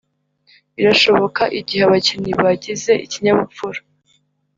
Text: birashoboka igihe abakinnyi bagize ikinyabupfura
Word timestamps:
birashoboka 0.75 1.43
igihe 1.59 1.81
abakinnyi 1.87 2.31
bagize 2.41 2.91
ikinyabupfura 3.05 3.79